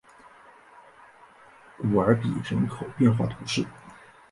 [1.77, 3.63] 古尔比人口变化图示